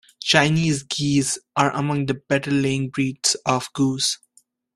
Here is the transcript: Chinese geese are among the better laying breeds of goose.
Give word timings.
Chinese 0.19 0.81
geese 0.89 1.37
are 1.55 1.69
among 1.75 2.07
the 2.07 2.15
better 2.15 2.49
laying 2.49 2.89
breeds 2.89 3.35
of 3.45 3.71
goose. 3.73 4.17